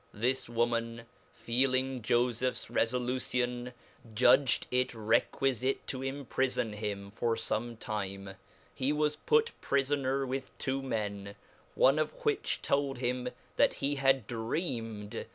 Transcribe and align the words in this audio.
This 0.15 0.49
woman 0.49 1.03
kang 1.45 2.01
Jofephs 2.01 2.71
refoluticn, 2.71 3.71
judged 4.15 4.65
it 4.71 4.87
requifite 4.93 5.77
to 5.85 5.99
imprilon 5.99 6.73
him 6.73 7.11
for 7.11 7.35
feme 7.35 7.77
time; 7.77 8.31
he 8.73 8.91
was 8.91 9.15
put 9.15 9.51
prifoner 9.61 10.25
with 10.27 10.57
tw^o 10.57 10.81
men, 10.81 11.35
one 11.75 11.99
of 11.99 12.13
which 12.25 12.63
told 12.63 12.97
him 12.97 13.27
that 13.57 13.73
he 13.73 13.93
had 13.97 14.25
dreamed 14.25 15.11
th?. 15.11 15.27